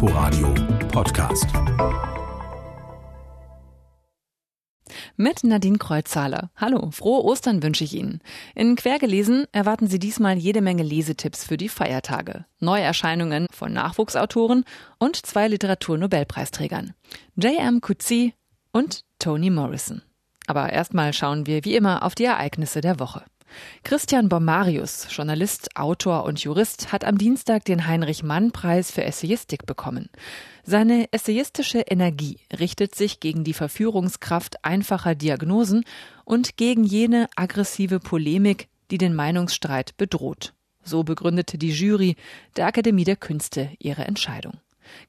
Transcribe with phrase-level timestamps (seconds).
[0.00, 0.54] Inforadio
[0.92, 1.48] Podcast.
[5.16, 6.52] Mit Nadine Kreuzzahler.
[6.54, 8.20] Hallo, frohe Ostern wünsche ich Ihnen.
[8.54, 14.64] In Quergelesen erwarten Sie diesmal jede Menge Lesetipps für die Feiertage, Neuerscheinungen von Nachwuchsautoren
[15.00, 16.94] und zwei Literaturnobelpreisträgern.
[17.34, 17.80] J.M.
[17.80, 18.34] Coetzee
[18.70, 20.02] und Toni Morrison.
[20.46, 23.24] Aber erstmal schauen wir wie immer auf die Ereignisse der Woche.
[23.84, 30.08] Christian Bommarius, Journalist, Autor und Jurist, hat am Dienstag den Heinrich-Mann-Preis für Essayistik bekommen.
[30.64, 35.84] Seine essayistische Energie richtet sich gegen die Verführungskraft einfacher Diagnosen
[36.24, 40.54] und gegen jene aggressive Polemik, die den Meinungsstreit bedroht.
[40.82, 42.16] So begründete die Jury
[42.56, 44.54] der Akademie der Künste ihre Entscheidung.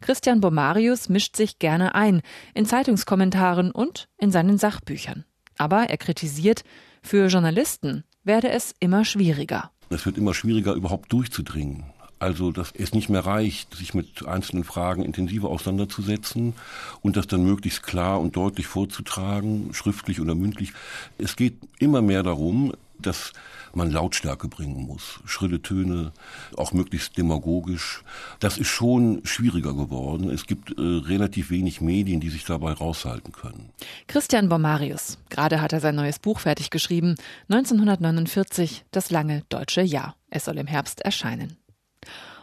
[0.02, 2.22] Christian Bomarius mischt sich gerne ein
[2.54, 5.26] in Zeitungskommentaren und in seinen Sachbüchern.
[5.58, 6.64] Aber er kritisiert,
[7.02, 9.72] für Journalisten werde es immer schwieriger.
[9.90, 11.84] Es wird immer schwieriger, überhaupt durchzudringen.
[12.20, 16.54] Also, dass es nicht mehr reicht, sich mit einzelnen Fragen intensiver auseinanderzusetzen
[17.02, 20.74] und das dann möglichst klar und deutlich vorzutragen, schriftlich oder mündlich.
[21.18, 22.74] Es geht immer mehr darum,
[23.06, 23.34] dass
[23.74, 26.12] man Lautstärke bringen muss, schrille Töne,
[26.58, 28.04] auch möglichst demagogisch.
[28.40, 30.30] Das ist schon schwieriger geworden.
[30.30, 33.70] Es gibt äh, relativ wenig Medien, die sich dabei raushalten können.
[34.08, 37.16] Christian Bomarius, gerade hat er sein neues Buch fertig geschrieben,
[37.50, 40.16] 1949, das lange deutsche Jahr.
[40.30, 41.59] Es soll im Herbst erscheinen.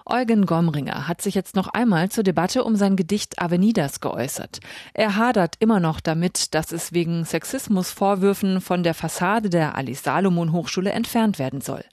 [0.08, 4.60] Eugen Gomringer hat sich jetzt noch einmal zur Debatte um sein Gedicht Avenidas geäußert.
[4.94, 10.52] Er hadert immer noch damit, dass es wegen Sexismusvorwürfen von der Fassade der Alice Salomon
[10.52, 11.84] Hochschule entfernt werden soll.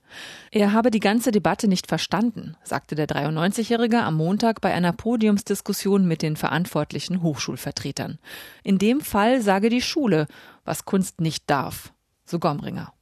[0.52, 6.08] Er habe die ganze Debatte nicht verstanden, sagte der 93-Jährige am Montag bei einer Podiumsdiskussion
[6.08, 8.20] mit den verantwortlichen Hochschulvertretern.
[8.64, 10.28] In dem Fall sage die Schule,
[10.66, 11.92] was Kunst nicht darf,
[12.26, 12.94] so Gomringer.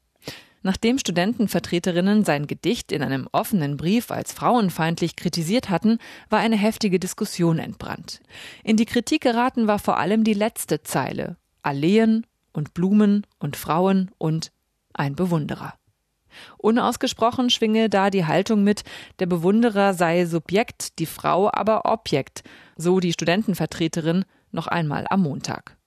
[0.64, 5.98] Nachdem Studentenvertreterinnen sein Gedicht in einem offenen Brief als frauenfeindlich kritisiert hatten,
[6.30, 8.22] war eine heftige Diskussion entbrannt.
[8.64, 14.12] In die Kritik geraten war vor allem die letzte Zeile Alleen und Blumen und Frauen
[14.18, 14.52] und
[14.94, 15.74] ein Bewunderer.
[16.58, 18.84] Unausgesprochen schwinge da die Haltung mit,
[19.20, 22.44] der Bewunderer sei Subjekt, die Frau aber Objekt,
[22.78, 25.78] so die Studentenvertreterin noch einmal am Montag.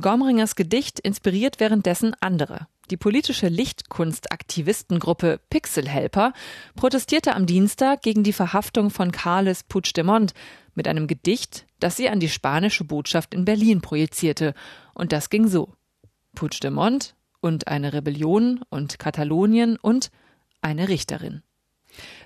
[0.00, 2.66] Gomringers Gedicht inspiriert währenddessen andere.
[2.90, 6.32] Die politische Lichtkunstaktivistengruppe Pixel Helper
[6.74, 10.34] protestierte am Dienstag gegen die Verhaftung von Carles Puigdemont
[10.74, 14.54] mit einem Gedicht, das sie an die spanische Botschaft in Berlin projizierte.
[14.94, 15.74] Und das ging so.
[16.34, 20.10] Puigdemont und eine Rebellion und Katalonien und
[20.60, 21.42] eine Richterin.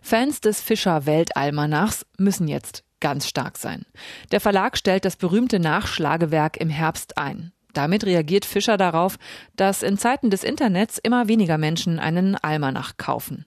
[0.00, 3.84] Fans des Fischer Weltalmanachs müssen jetzt ganz stark sein.
[4.30, 7.52] Der Verlag stellt das berühmte Nachschlagewerk im Herbst ein.
[7.76, 9.18] Damit reagiert Fischer darauf,
[9.54, 13.44] dass in Zeiten des Internets immer weniger Menschen einen Almanach kaufen.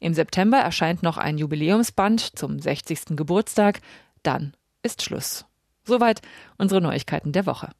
[0.00, 3.16] Im September erscheint noch ein Jubiläumsband zum 60.
[3.16, 3.80] Geburtstag.
[4.22, 4.52] Dann
[4.82, 5.46] ist Schluss.
[5.84, 6.20] Soweit
[6.58, 7.70] unsere Neuigkeiten der Woche.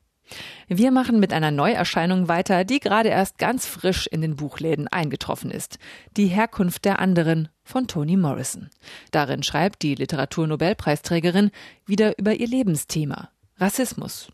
[0.68, 5.50] Wir machen mit einer Neuerscheinung weiter, die gerade erst ganz frisch in den Buchläden eingetroffen
[5.50, 5.78] ist.
[6.16, 8.70] Die Herkunft der anderen von Toni Morrison.
[9.10, 11.50] Darin schreibt die Literaturnobelpreisträgerin
[11.84, 13.28] wieder über ihr Lebensthema
[13.58, 14.30] Rassismus,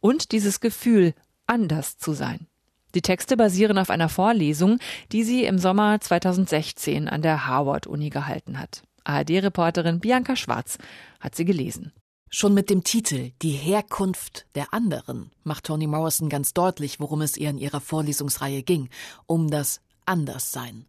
[0.00, 1.14] und dieses Gefühl,
[1.46, 2.46] anders zu sein.
[2.94, 4.78] Die Texte basieren auf einer Vorlesung,
[5.12, 8.82] die sie im Sommer 2016 an der Harvard-Uni gehalten hat.
[9.04, 10.78] ARD-Reporterin Bianca Schwarz
[11.20, 11.92] hat sie gelesen.
[12.30, 17.38] Schon mit dem Titel Die Herkunft der anderen macht Toni Morrison ganz deutlich, worum es
[17.38, 18.90] ihr in ihrer Vorlesungsreihe ging,
[19.26, 20.86] um das Anderssein.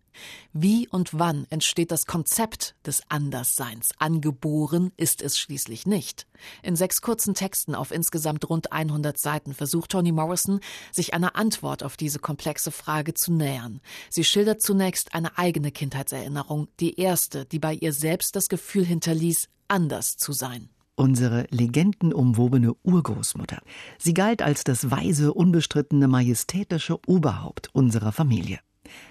[0.54, 3.90] Wie und wann entsteht das Konzept des Andersseins?
[4.00, 6.26] Angeboren ist es schließlich nicht.
[6.64, 10.62] In sechs kurzen Texten auf insgesamt rund 100 Seiten versucht Toni Morrison,
[10.94, 13.82] sich einer Antwort auf diese komplexe Frage zu nähern.
[14.10, 19.50] Sie schildert zunächst eine eigene Kindheitserinnerung, die erste, die bei ihr selbst das Gefühl hinterließ,
[19.68, 23.62] anders zu sein unsere legendenumwobene Urgroßmutter.
[23.98, 28.60] Sie galt als das weise, unbestrittene, majestätische Oberhaupt unserer Familie.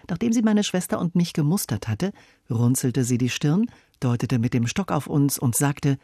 [0.09, 2.13] Nachdem sie meine Schwester und mich gemustert hatte,
[2.51, 3.67] runzelte sie die Stirn,
[4.01, 5.99] deutete mit dem Stock auf uns und sagte,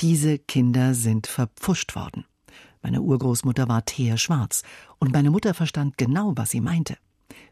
[0.00, 2.24] diese Kinder sind verpfuscht worden.
[2.82, 4.62] Meine Urgroßmutter war teerschwarz
[4.98, 6.96] und meine Mutter verstand genau, was sie meinte.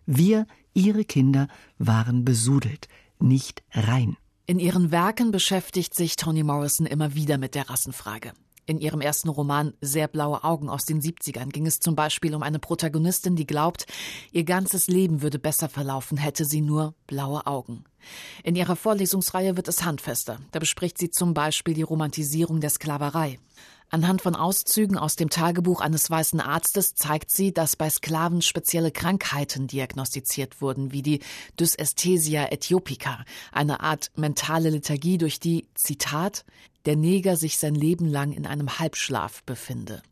[0.06, 1.48] Wir, ihre Kinder,
[1.78, 2.88] waren besudelt,
[3.18, 4.16] nicht rein.
[4.46, 8.32] In ihren Werken beschäftigt sich Toni Morrison immer wieder mit der Rassenfrage.
[8.68, 12.42] In ihrem ersten Roman Sehr blaue Augen aus den 70ern ging es zum Beispiel um
[12.42, 13.86] eine Protagonistin, die glaubt,
[14.30, 17.84] ihr ganzes Leben würde besser verlaufen, hätte sie nur blaue Augen.
[18.44, 20.38] In ihrer Vorlesungsreihe wird es handfester.
[20.52, 23.38] Da bespricht sie zum Beispiel die Romantisierung der Sklaverei.
[23.90, 28.90] Anhand von Auszügen aus dem Tagebuch eines weißen Arztes zeigt sie, dass bei Sklaven spezielle
[28.90, 31.20] Krankheiten diagnostiziert wurden, wie die
[31.58, 36.44] Dysästhesia äthiopica, eine Art mentale Lethargie, durch die, Zitat,
[36.84, 40.02] der Neger sich sein Leben lang in einem Halbschlaf befinde.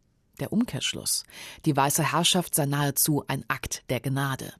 [0.41, 1.25] Der Umkehrschluss.
[1.67, 4.55] Die weiße Herrschaft sei nahezu ein Akt der Gnade.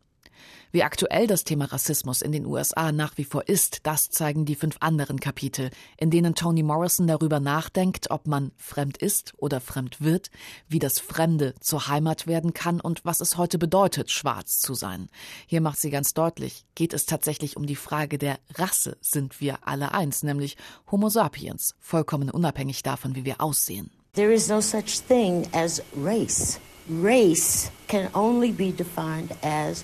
[0.77, 4.57] Wie aktuell das Thema Rassismus in den USA nach wie vor ist, das zeigen die
[4.57, 10.03] fünf anderen Kapitel, in denen Toni Morrison darüber nachdenkt, ob man fremd ist oder fremd
[10.03, 10.31] wird,
[10.69, 15.09] wie das Fremde zur Heimat werden kann und was es heute bedeutet, schwarz zu sein.
[15.47, 19.67] Hier macht sie ganz deutlich, geht es tatsächlich um die Frage der Rasse, sind wir
[19.67, 20.59] alle eins, nämlich
[20.91, 23.89] Homo sapiens, vollkommen unabhängig davon, wie wir aussehen.
[24.13, 26.61] There is no such thing as race.
[27.03, 29.83] Race can only be defined as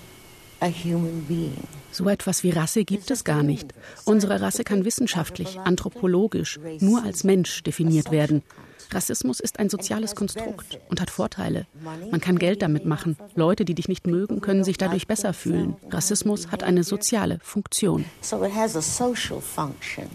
[1.91, 3.73] so etwas wie Rasse gibt es gar nicht.
[4.05, 8.43] Unsere Rasse kann wissenschaftlich, anthropologisch, nur als Mensch definiert werden.
[8.91, 11.65] Rassismus ist ein soziales Konstrukt und hat Vorteile.
[12.11, 13.17] Man kann Geld damit machen.
[13.35, 15.75] Leute, die dich nicht mögen, können sich dadurch besser fühlen.
[15.89, 18.05] Rassismus hat eine soziale Funktion.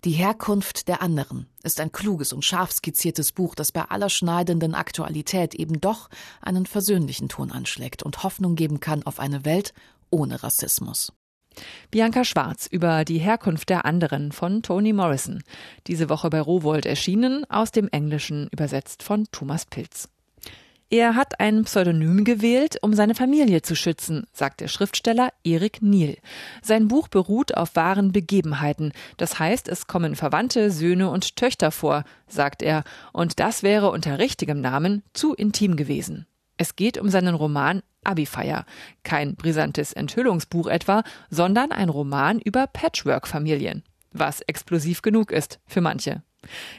[0.05, 4.75] Die Herkunft der anderen ist ein kluges und scharf skizziertes Buch, das bei aller schneidenden
[4.75, 6.09] Aktualität eben doch
[6.41, 9.75] einen versöhnlichen Ton anschlägt und Hoffnung geben kann auf eine Welt
[10.11, 11.13] ohne Rassismus.
[11.91, 15.43] Bianca Schwarz über die Herkunft der anderen von Toni Morrison.
[15.87, 20.09] Diese Woche bei Rowold erschienen, aus dem Englischen übersetzt von Thomas Pilz.
[20.91, 26.17] Er hat ein Pseudonym gewählt, um seine Familie zu schützen, sagt der Schriftsteller Erik Niel.
[26.63, 28.93] Sein Buch beruht auf wahren Begebenheiten.
[29.19, 32.85] Das heißt, es kommen Verwandte, Söhne und Töchter vor, sagt er.
[33.13, 36.27] Und das wäre unter richtigem Namen zu intim gewesen.
[36.59, 38.67] Es geht um seinen Roman Abifeier.
[39.05, 43.85] Kein brisantes Enthüllungsbuch etwa, sondern ein Roman über Patchwork-Familien.
[44.13, 46.23] Was explosiv genug ist für manche.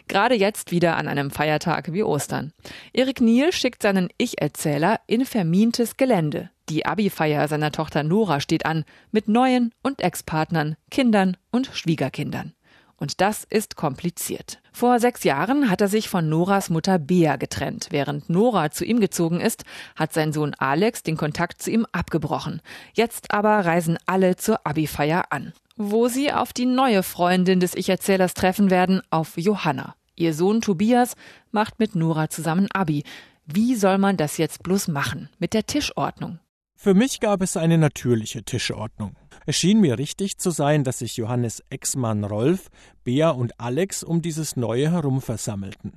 [0.07, 2.53] Gerade jetzt wieder an einem Feiertag wie Ostern.
[2.93, 6.49] Erik Niel schickt seinen Ich-Erzähler in vermintes Gelände.
[6.69, 12.53] Die Abi-Feier seiner Tochter Nora steht an, mit neuen und Ex-Partnern, Kindern und Schwiegerkindern.
[12.99, 14.61] Und das ist kompliziert.
[14.73, 17.87] Vor sechs Jahren hat er sich von Noras Mutter Bea getrennt.
[17.91, 19.63] Während Nora zu ihm gezogen ist,
[19.95, 22.61] hat sein Sohn Alex den Kontakt zu ihm abgebrochen.
[22.93, 25.53] Jetzt aber reisen alle zur Abi-Feier an.
[25.77, 29.95] Wo sie auf die neue Freundin des Ich-Erzählers treffen werden, auf Johanna.
[30.15, 31.15] Ihr Sohn Tobias
[31.51, 33.03] macht mit Nora zusammen Abi.
[33.45, 35.29] Wie soll man das jetzt bloß machen?
[35.39, 36.39] Mit der Tischordnung?
[36.75, 39.15] Für mich gab es eine natürliche Tischordnung.
[39.45, 42.69] Es schien mir richtig zu sein, dass sich Johannes Ex-Mann Rolf,
[43.03, 45.93] Bea und Alex um dieses Neue herum versammelten.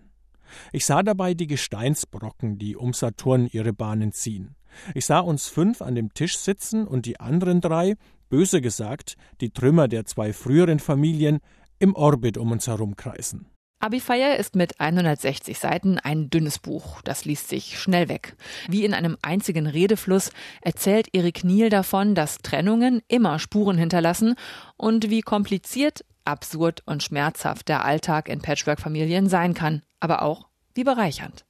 [0.73, 4.55] Ich sah dabei die Gesteinsbrocken, die um Saturn ihre Bahnen ziehen.
[4.95, 7.97] Ich sah uns fünf an dem Tisch sitzen und die anderen drei,
[8.29, 11.41] böse gesagt, die Trümmer der zwei früheren Familien,
[11.79, 13.52] im Orbit um uns herumkreisen.
[13.83, 17.03] Abifeier ist mit 160 Seiten ein dünnes Buch.
[17.03, 18.37] Das liest sich schnell weg.
[18.69, 20.31] Wie in einem einzigen Redefluss
[20.61, 24.37] erzählt Erik Niel davon, dass Trennungen immer Spuren hinterlassen
[24.77, 30.85] und wie kompliziert, absurd und schmerzhaft der Alltag in Patchwork-Familien sein kann, aber auch wie
[30.85, 31.45] bereichernd.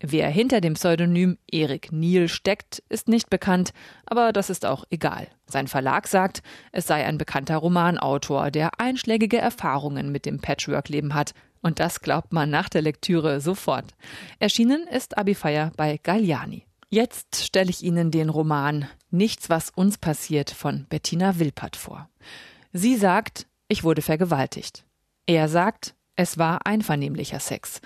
[0.00, 3.72] Wer hinter dem Pseudonym Erik Niel steckt, ist nicht bekannt,
[4.06, 5.28] aber das ist auch egal.
[5.46, 6.42] Sein Verlag sagt,
[6.72, 12.32] es sei ein bekannter Romanautor, der einschlägige Erfahrungen mit dem Patchwork-Leben hat, und das glaubt
[12.32, 13.94] man nach der Lektüre sofort.
[14.38, 16.66] Erschienen ist Abifeier bei Galliani.
[16.88, 22.08] Jetzt stelle ich Ihnen den Roman Nichts, was uns passiert von Bettina Wilpert vor.
[22.72, 24.84] Sie sagt, ich wurde vergewaltigt.
[25.26, 27.80] Er sagt, es war einvernehmlicher Sex.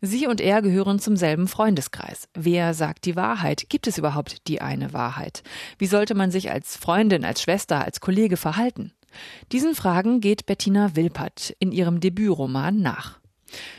[0.00, 2.28] Sie und er gehören zum selben Freundeskreis.
[2.34, 3.68] Wer sagt die Wahrheit?
[3.68, 5.42] Gibt es überhaupt die eine Wahrheit?
[5.78, 8.92] Wie sollte man sich als Freundin, als Schwester, als Kollege verhalten?
[9.52, 13.18] Diesen Fragen geht Bettina Wilpert in ihrem Debütroman nach.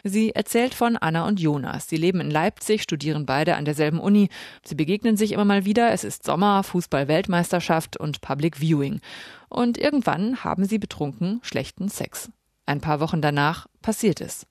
[0.03, 1.87] Sie erzählt von Anna und Jonas.
[1.87, 4.29] Sie leben in Leipzig, studieren beide an derselben Uni.
[4.63, 5.91] Sie begegnen sich immer mal wieder.
[5.91, 9.01] Es ist Sommer, Fußball-Weltmeisterschaft und Public Viewing.
[9.49, 12.29] Und irgendwann haben sie betrunken schlechten Sex.
[12.65, 14.45] Ein paar Wochen danach passiert es.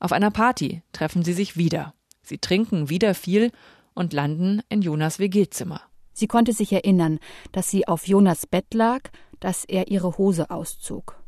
[0.00, 1.94] Auf einer Party treffen sie sich wieder.
[2.22, 3.52] Sie trinken wieder viel
[3.94, 5.80] und landen in Jonas WG-Zimmer.
[6.14, 7.18] Sie konnte sich erinnern,
[7.52, 9.02] dass sie auf Jonas Bett lag,
[9.40, 11.20] dass er ihre Hose auszog.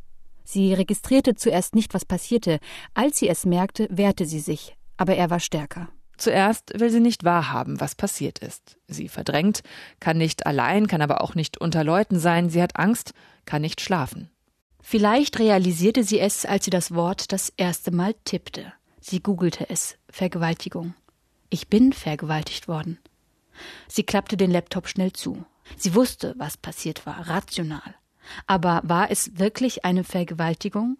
[0.44, 2.60] Sie registrierte zuerst nicht, was passierte.
[2.94, 5.88] Als sie es merkte, wehrte sie sich, aber er war stärker.
[6.16, 8.78] Zuerst will sie nicht wahrhaben, was passiert ist.
[8.86, 9.62] Sie verdrängt,
[10.00, 13.12] kann nicht allein, kann aber auch nicht unter Leuten sein, sie hat Angst,
[13.44, 14.30] kann nicht schlafen.
[14.80, 18.72] Vielleicht realisierte sie es, als sie das Wort das erste Mal tippte.
[19.00, 20.94] Sie googelte es Vergewaltigung.
[21.50, 22.98] Ich bin vergewaltigt worden.
[23.88, 25.44] Sie klappte den Laptop schnell zu.
[25.76, 27.94] Sie wusste, was passiert war, rational.
[28.46, 30.98] Aber war es wirklich eine Vergewaltigung?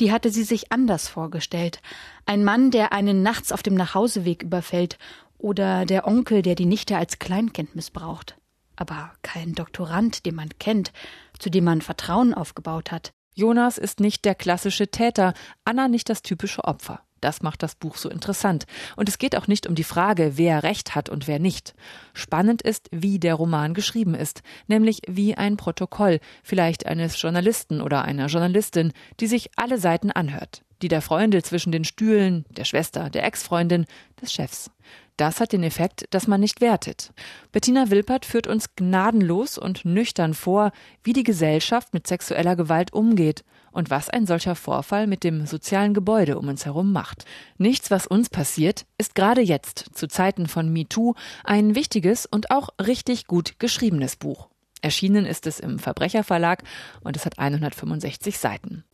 [0.00, 1.80] Die hatte sie sich anders vorgestellt.
[2.26, 4.98] Ein Mann, der einen nachts auf dem Nachhauseweg überfällt,
[5.38, 8.36] oder der Onkel, der die Nichte als Kleinkind missbraucht.
[8.74, 10.92] Aber kein Doktorand, den man kennt,
[11.38, 13.12] zu dem man Vertrauen aufgebaut hat.
[13.34, 17.02] Jonas ist nicht der klassische Täter, Anna nicht das typische Opfer.
[17.20, 18.66] Das macht das Buch so interessant.
[18.96, 21.74] Und es geht auch nicht um die Frage, wer Recht hat und wer nicht.
[22.14, 28.04] Spannend ist, wie der Roman geschrieben ist, nämlich wie ein Protokoll, vielleicht eines Journalisten oder
[28.04, 30.62] einer Journalistin, die sich alle Seiten anhört.
[30.80, 33.86] Die der Freunde zwischen den Stühlen, der Schwester, der Ex-Freundin,
[34.22, 34.70] des Chefs.
[35.16, 37.12] Das hat den Effekt, dass man nicht wertet.
[37.50, 40.70] Bettina Wilpert führt uns gnadenlos und nüchtern vor,
[41.02, 45.94] wie die Gesellschaft mit sexueller Gewalt umgeht und was ein solcher Vorfall mit dem sozialen
[45.94, 47.24] Gebäude um uns herum macht.
[47.56, 52.70] Nichts, was uns passiert, ist gerade jetzt, zu Zeiten von MeToo, ein wichtiges und auch
[52.84, 54.48] richtig gut geschriebenes Buch.
[54.80, 56.62] Erschienen ist es im Verbrecherverlag
[57.00, 58.84] und es hat 165 Seiten.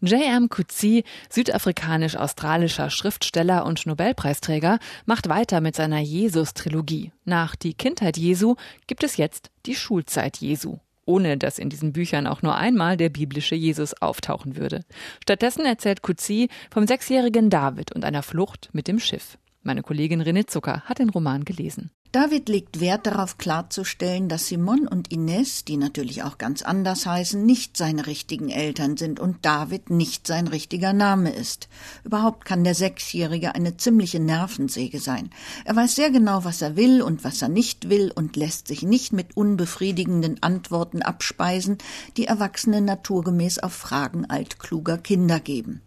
[0.00, 0.50] J.M.
[0.50, 7.12] Coetzee, südafrikanisch-australischer Schriftsteller und Nobelpreisträger, macht weiter mit seiner Jesus-Trilogie.
[7.24, 8.56] Nach Die Kindheit Jesu
[8.86, 13.08] gibt es jetzt die Schulzeit Jesu ohne dass in diesen Büchern auch nur einmal der
[13.08, 14.80] biblische Jesus auftauchen würde.
[15.22, 19.38] Stattdessen erzählt Kutzi vom sechsjährigen David und einer Flucht mit dem Schiff.
[19.66, 21.90] Meine Kollegin René Zucker hat den Roman gelesen.
[22.12, 27.44] David legt Wert darauf klarzustellen, dass Simon und Ines, die natürlich auch ganz anders heißen,
[27.44, 31.68] nicht seine richtigen Eltern sind und David nicht sein richtiger Name ist.
[32.04, 35.30] Überhaupt kann der Sechsjährige eine ziemliche Nervensäge sein.
[35.64, 38.82] Er weiß sehr genau, was er will und was er nicht will und lässt sich
[38.82, 41.78] nicht mit unbefriedigenden Antworten abspeisen,
[42.18, 45.80] die Erwachsene naturgemäß auf Fragen altkluger Kinder geben.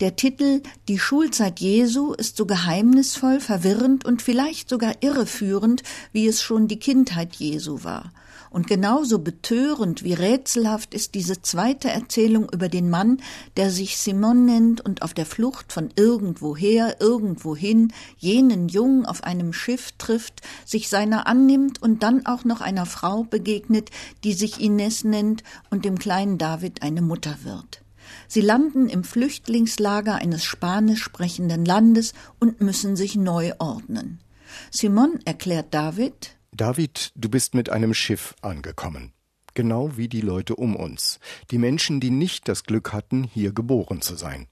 [0.00, 6.42] Der Titel Die Schulzeit Jesu ist so geheimnisvoll, verwirrend und vielleicht sogar irreführend, wie es
[6.42, 8.12] schon die Kindheit Jesu war.
[8.54, 13.20] Und genauso betörend wie rätselhaft ist diese zweite Erzählung über den Mann,
[13.56, 19.52] der sich Simon nennt und auf der Flucht von irgendwoher, irgendwohin, jenen Jungen auf einem
[19.52, 23.90] Schiff trifft, sich seiner annimmt und dann auch noch einer Frau begegnet,
[24.22, 27.83] die sich Ines nennt und dem kleinen David eine Mutter wird.
[28.28, 34.20] Sie landen im Flüchtlingslager eines spanisch sprechenden Landes und müssen sich neu ordnen.
[34.70, 39.12] Simon erklärt David David, du bist mit einem Schiff angekommen.
[39.54, 41.18] Genau wie die Leute um uns,
[41.50, 44.46] die Menschen, die nicht das Glück hatten, hier geboren zu sein.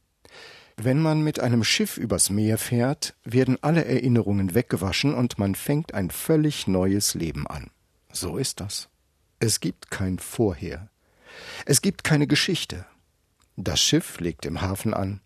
[0.77, 5.95] Wenn man mit einem Schiff übers Meer fährt, werden alle Erinnerungen weggewaschen und man fängt
[5.95, 7.71] ein völlig neues Leben an.
[8.11, 8.89] So ist das.
[9.39, 10.89] Es gibt kein Vorher.
[11.67, 12.85] Es gibt keine Geschichte.
[13.57, 15.21] Das Schiff legt im Hafen an,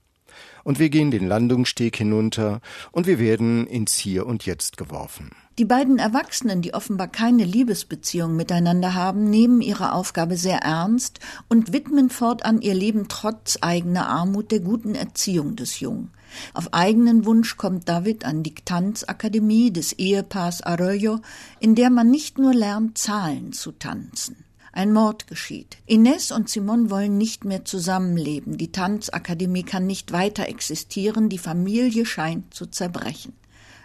[0.65, 5.31] und wir gehen den Landungssteg hinunter, und wir werden ins Hier und Jetzt geworfen.
[5.59, 11.73] Die beiden Erwachsenen, die offenbar keine Liebesbeziehung miteinander haben, nehmen ihre Aufgabe sehr ernst und
[11.73, 16.11] widmen fortan ihr Leben trotz eigener Armut der guten Erziehung des Jungen.
[16.53, 21.21] Auf eigenen Wunsch kommt David an die Tanzakademie des Ehepaars Arroyo,
[21.61, 24.46] in der man nicht nur lernt, Zahlen zu tanzen.
[24.77, 25.79] Ein Mord geschieht.
[25.87, 28.59] Ines und Simon wollen nicht mehr zusammenleben.
[28.59, 31.31] Die Tanzakademie kann nicht weiter existieren.
[31.31, 33.33] Die Familie scheint zu zerbrechen.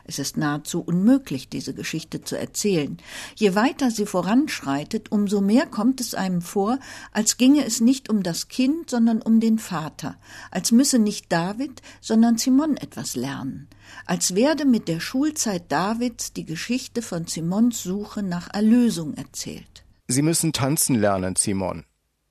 [0.04, 2.98] Es ist nahezu unmöglich, diese Geschichte zu erzählen.
[3.36, 6.78] Je weiter sie voranschreitet, umso mehr kommt es einem vor,
[7.14, 10.18] als ginge es nicht um das Kind, sondern um den Vater,
[10.50, 13.70] als müsse nicht David, sondern Simon etwas lernen,
[14.06, 19.86] als werde mit der Schulzeit Davids die Geschichte von Simons Suche nach Erlösung erzählt.
[20.12, 21.86] Sie müssen tanzen lernen, Simon.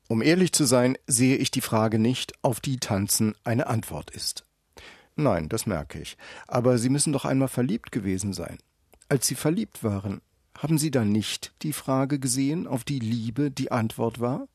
[0.06, 4.44] Um ehrlich zu sein, sehe ich die Frage nicht, auf die Tanzen eine Antwort ist.
[5.16, 6.18] Nein, das merke ich.
[6.46, 8.58] Aber Sie müssen doch einmal verliebt gewesen sein.
[9.08, 10.20] Als Sie verliebt waren,
[10.58, 14.46] haben Sie dann nicht die Frage gesehen, auf die Liebe die Antwort war?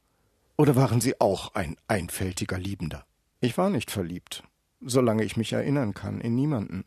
[0.55, 3.05] Oder waren Sie auch ein einfältiger Liebender?
[3.41, 4.43] Ich war nicht verliebt,
[4.81, 6.85] solange ich mich erinnern kann, in niemanden.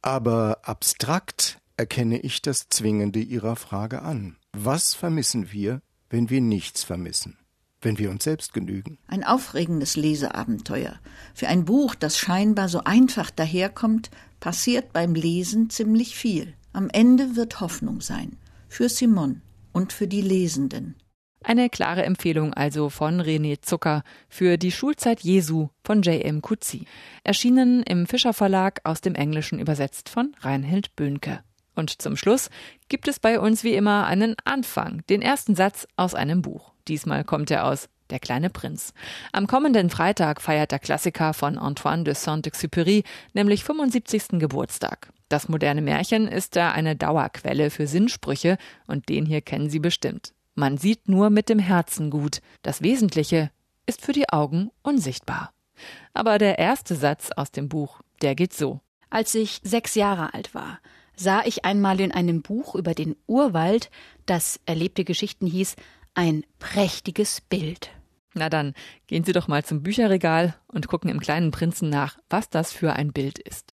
[0.00, 4.36] Aber abstrakt erkenne ich das Zwingende Ihrer Frage an.
[4.52, 7.38] Was vermissen wir, wenn wir nichts vermissen?
[7.80, 8.98] Wenn wir uns selbst genügen?
[9.08, 10.98] Ein aufregendes Leseabenteuer.
[11.34, 16.54] Für ein Buch, das scheinbar so einfach daherkommt, passiert beim Lesen ziemlich viel.
[16.72, 18.38] Am Ende wird Hoffnung sein.
[18.68, 20.96] Für Simon und für die Lesenden.
[21.42, 26.40] Eine klare Empfehlung also von René Zucker für die Schulzeit Jesu von J.M.
[26.40, 26.86] Kutzi.
[27.22, 31.44] Erschienen im Fischer Verlag aus dem Englischen übersetzt von Reinhild Böhnke.
[31.74, 32.50] Und zum Schluss
[32.88, 36.72] gibt es bei uns wie immer einen Anfang, den ersten Satz aus einem Buch.
[36.88, 38.92] Diesmal kommt er aus Der kleine Prinz.
[39.32, 43.02] Am kommenden Freitag feiert der Klassiker von Antoine de Saint-Exupéry
[43.32, 44.38] nämlich 75.
[44.38, 45.08] Geburtstag.
[45.30, 50.34] Das moderne Märchen ist da eine Dauerquelle für Sinnsprüche und den hier kennen Sie bestimmt.
[50.54, 52.40] Man sieht nur mit dem Herzen gut.
[52.62, 53.50] Das Wesentliche
[53.86, 55.52] ist für die Augen unsichtbar.
[56.12, 58.80] Aber der erste Satz aus dem Buch, der geht so.
[59.10, 60.78] Als ich sechs Jahre alt war,
[61.16, 63.90] sah ich einmal in einem Buch über den Urwald,
[64.26, 65.76] das erlebte Geschichten hieß,
[66.14, 67.90] ein prächtiges Bild.
[68.34, 68.74] Na dann,
[69.06, 72.94] gehen Sie doch mal zum Bücherregal und gucken im kleinen Prinzen nach, was das für
[72.94, 73.70] ein Bild ist.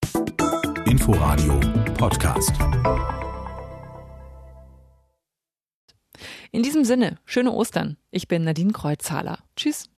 [0.86, 1.60] Inforadio
[1.98, 2.54] Podcast.
[6.52, 7.98] In diesem Sinne, schöne Ostern.
[8.12, 9.40] Ich bin Nadine Kreuzhaler.
[9.56, 9.92] Tschüss.